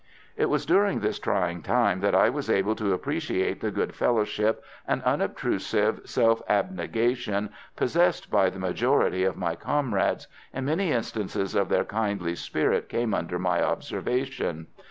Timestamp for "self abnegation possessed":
6.05-8.31